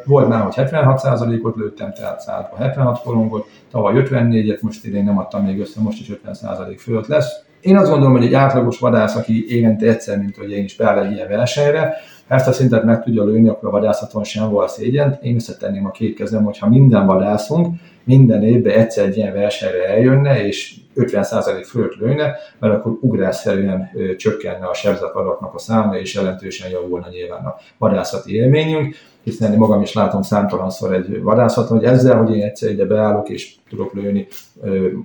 Volt 0.05 0.27
már, 0.27 0.41
hogy 0.41 0.55
76 0.55 0.99
százalékot 0.99 1.55
lőttem, 1.55 1.93
tehát 1.93 2.19
176 2.19 3.01
korongot, 3.03 3.47
tavaly 3.71 3.93
54-et, 3.97 4.61
most 4.61 4.85
idén 4.85 5.03
nem 5.03 5.17
adtam 5.17 5.45
még 5.45 5.59
össze, 5.59 5.81
most 5.81 5.99
is 5.99 6.09
50 6.09 6.33
százalék 6.33 6.79
fölött 6.79 7.07
lesz 7.07 7.43
én 7.65 7.77
azt 7.77 7.89
gondolom, 7.89 8.15
hogy 8.15 8.25
egy 8.25 8.33
átlagos 8.33 8.79
vadász, 8.79 9.15
aki 9.15 9.45
évente 9.49 9.87
egyszer, 9.87 10.17
mint 10.17 10.35
hogy 10.35 10.51
én 10.51 10.63
is 10.63 10.75
beáll 10.75 11.03
egy 11.03 11.11
ilyen 11.11 11.27
versenyre, 11.27 11.93
ha 12.27 12.35
ezt 12.35 12.47
a 12.47 12.51
szintet 12.51 12.83
meg 12.83 13.03
tudja 13.03 13.23
lőni, 13.23 13.47
akkor 13.47 13.69
a 13.69 13.71
vadászaton 13.71 14.23
sem 14.23 14.49
volt 14.49 14.69
szégyent. 14.69 15.23
Én 15.23 15.35
összetenném 15.35 15.85
a 15.85 15.91
két 15.91 16.15
kezem, 16.15 16.43
hogyha 16.43 16.69
minden 16.69 17.05
vadászunk 17.05 17.75
minden 18.03 18.43
évben 18.43 18.73
egyszer 18.73 19.05
egy 19.05 19.17
ilyen 19.17 19.33
versenyre 19.33 19.87
eljönne, 19.87 20.45
és 20.45 20.75
50% 20.95 21.65
fölött 21.67 21.95
lőne, 21.95 22.35
mert 22.59 22.73
akkor 22.73 22.97
ugrásszerűen 23.01 23.89
csökkenne 24.17 24.65
a 24.65 24.73
sebzetvadatnak 24.73 25.53
a 25.53 25.59
száma, 25.59 25.97
és 25.97 26.13
jelentősen 26.13 26.69
javulna 26.69 27.07
nyilván 27.09 27.45
a 27.45 27.55
vadászati 27.77 28.35
élményünk 28.35 28.95
hiszen 29.25 29.51
én 29.51 29.57
magam 29.57 29.81
is 29.81 29.93
látom 29.93 30.21
számtalanszor 30.21 30.93
egy 30.93 31.21
vadászaton, 31.21 31.77
hogy 31.77 31.85
ezzel, 31.85 32.17
hogy 32.17 32.35
én 32.35 32.43
egyszer 32.43 32.69
ide 32.69 32.85
beállok 32.85 33.29
és 33.29 33.55
tudok 33.69 33.93
lőni, 33.93 34.27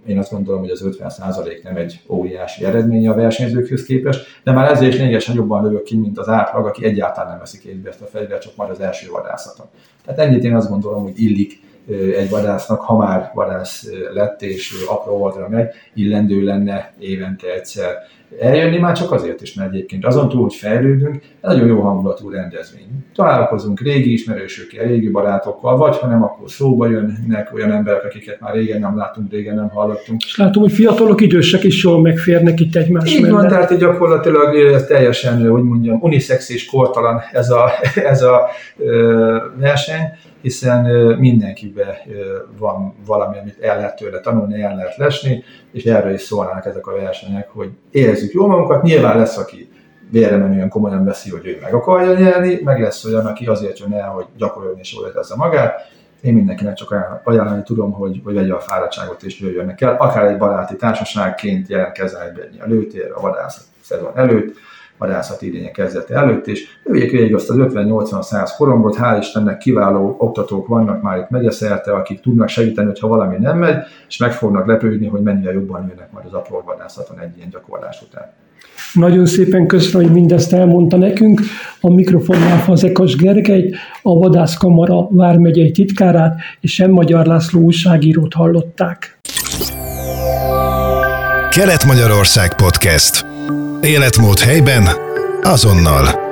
én 0.06 0.18
azt 0.18 0.30
gondolom, 0.30 0.60
hogy 0.60 0.70
az 0.70 0.84
50% 0.84 1.62
nem 1.62 1.76
egy 1.76 2.02
óriási 2.08 2.64
eredménye 2.64 3.10
a 3.10 3.14
versenyzőkhöz 3.14 3.84
képest, 3.84 4.26
de 4.44 4.52
már 4.52 4.70
ezért 4.70 4.92
is 4.92 4.98
lényegesen 4.98 5.34
jobban 5.34 5.62
lövök 5.62 5.82
ki, 5.82 5.96
mint 5.96 6.18
az 6.18 6.28
átlag, 6.28 6.66
aki 6.66 6.84
egyáltalán 6.84 7.30
nem 7.30 7.38
veszik 7.38 7.60
kézbe 7.60 7.88
ezt 7.88 8.00
a 8.00 8.06
fegyvert, 8.06 8.42
csak 8.42 8.56
majd 8.56 8.70
az 8.70 8.80
első 8.80 9.10
vadászaton. 9.10 9.66
Tehát 10.04 10.20
ennyit 10.20 10.44
én 10.44 10.56
azt 10.56 10.68
gondolom, 10.68 11.02
hogy 11.02 11.22
illik 11.22 11.60
egy 11.88 12.30
vadásznak, 12.30 12.80
ha 12.80 12.96
már 12.96 13.30
vadász 13.34 13.88
lett 14.12 14.42
és 14.42 14.84
apró 14.88 15.22
oldra 15.22 15.48
megy, 15.48 15.68
illendő 15.94 16.42
lenne 16.42 16.92
évente 16.98 17.52
egyszer 17.52 17.98
eljönni, 18.38 18.78
már 18.78 18.96
csak 18.96 19.12
azért 19.12 19.42
is, 19.42 19.54
mert 19.54 19.72
egyébként 19.72 20.04
azon 20.04 20.28
túl, 20.28 20.42
hogy 20.42 20.54
fejlődünk, 20.54 21.22
nagyon 21.40 21.66
jó 21.66 21.80
hangulatú 21.80 22.30
rendezvény. 22.30 22.86
Találkozunk 23.14 23.80
régi 23.80 24.12
ismerősökkel, 24.12 24.86
régi 24.86 25.08
barátokkal, 25.08 25.76
vagy 25.76 25.96
ha 25.96 26.06
nem, 26.06 26.22
akkor 26.22 26.50
szóba 26.50 26.88
jönnek 26.88 27.50
olyan 27.54 27.72
emberek, 27.72 28.04
akiket 28.04 28.40
már 28.40 28.54
régen 28.54 28.80
nem 28.80 28.96
látunk, 28.96 29.30
régen 29.30 29.54
nem 29.54 29.68
hallottunk. 29.68 30.22
És 30.24 30.36
látom, 30.36 30.62
hogy 30.62 30.72
fiatalok, 30.72 31.20
idősek 31.20 31.64
is 31.64 31.82
jól 31.82 32.00
megférnek 32.00 32.60
itt 32.60 32.76
egymás 32.76 33.14
Így 33.14 33.30
van, 33.30 33.48
tehát 33.48 33.78
gyakorlatilag 33.78 34.86
teljesen, 34.86 35.50
hogy 35.50 35.62
mondjam, 35.62 35.98
unisex 36.02 36.50
és 36.50 36.66
kortalan 36.66 37.20
ez 37.32 37.50
a, 37.50 37.70
ez 38.12 38.22
a 38.22 38.48
verseny 39.58 40.08
hiszen 40.42 40.84
mindenkiben 41.18 41.94
van 42.58 42.94
valami, 43.06 43.38
amit 43.38 43.60
el 43.60 43.76
lehet 43.76 43.96
tőle 43.96 44.20
tanulni, 44.20 44.62
el 44.62 44.74
lehet 44.74 44.96
lesni, 44.96 45.44
és 45.72 45.84
erről 45.84 46.12
is 46.12 46.20
szólnak 46.20 46.66
ezek 46.66 46.86
a 46.86 46.92
versenyek, 46.92 47.48
hogy 47.48 47.70
érezzük 48.20 48.34
jól 48.34 48.48
magunkat, 48.48 48.82
nyilván 48.82 49.18
lesz, 49.18 49.36
aki 49.36 49.70
vére 50.10 50.36
menően 50.36 50.68
komolyan 50.68 51.04
veszi, 51.04 51.30
hogy 51.30 51.46
ő 51.46 51.58
meg 51.62 51.74
akarja 51.74 52.18
nyerni, 52.18 52.60
meg 52.64 52.80
lesz 52.80 53.04
olyan, 53.04 53.26
aki 53.26 53.46
azért 53.46 53.78
jön 53.78 53.92
el, 53.92 54.08
hogy 54.08 54.26
gyakorolni 54.36 54.78
és 54.80 54.94
jól 54.94 55.12
a 55.28 55.36
magát. 55.36 55.88
Én 56.20 56.34
mindenkinek 56.34 56.74
csak 56.74 56.94
ajánlani 57.24 57.62
tudom, 57.62 57.92
hogy, 57.92 58.20
hogy 58.24 58.34
vegye 58.34 58.52
a 58.52 58.60
fáradtságot 58.60 59.22
és 59.22 59.40
jöjjönnek 59.40 59.80
el, 59.80 59.96
akár 59.98 60.24
egy 60.24 60.38
baráti 60.38 60.76
társaságként 60.76 61.68
jelentkezzen 61.68 62.20
egy 62.20 62.58
előtér 62.58 63.12
a 63.14 63.20
vadászat 63.20 63.64
szezon 63.80 64.12
előtt, 64.14 64.56
vadászati 65.00 65.46
idénye 65.46 65.70
kezdete 65.70 66.14
előtt, 66.14 66.46
és 66.46 66.66
jöjjék 66.84 67.10
végig 67.10 67.34
azt 67.34 67.50
az 67.50 67.56
50-80-100 67.58 68.50
korongot, 68.56 68.96
hál' 69.00 69.16
Istennek 69.20 69.58
kiváló 69.58 70.14
oktatók 70.18 70.66
vannak 70.66 71.02
már 71.02 71.18
itt 71.18 71.30
megyeszerte, 71.30 71.92
akik 71.92 72.20
tudnak 72.20 72.48
segíteni, 72.48 72.86
hogyha 72.86 73.08
valami 73.08 73.36
nem 73.38 73.58
megy, 73.58 73.76
és 74.08 74.16
meg 74.16 74.32
fognak 74.32 74.66
lepődni, 74.66 75.06
hogy 75.06 75.20
mennyire 75.20 75.52
jobban 75.52 75.86
jönnek 75.88 76.12
majd 76.12 76.26
az 76.26 76.32
apró 76.32 76.62
vadászaton 76.66 77.20
egy 77.20 77.36
ilyen 77.36 77.48
gyakorlás 77.50 78.02
után. 78.02 78.32
Nagyon 78.92 79.26
szépen 79.26 79.66
köszönöm, 79.66 80.06
hogy 80.06 80.14
mindezt 80.14 80.52
elmondta 80.52 80.96
nekünk. 80.96 81.40
A 81.80 81.90
mikrofonnál 81.90 82.58
Fazekas 82.58 83.16
Gergely, 83.16 83.74
a 84.02 84.18
Vadászkamara 84.18 85.08
vármegyei 85.10 85.70
titkárát 85.70 86.40
és 86.60 86.74
sem 86.74 86.90
Magyar 86.90 87.26
László 87.26 87.60
újságírót 87.60 88.34
hallották. 88.34 89.18
Kelet-Magyarország 91.50 92.54
Podcast. 92.54 93.29
Életmód 93.80 94.38
helyben, 94.38 94.88
azonnal. 95.42 96.29